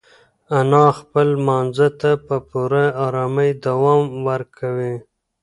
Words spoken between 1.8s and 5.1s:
ته په پوره ارامۍ دوام ورکوي.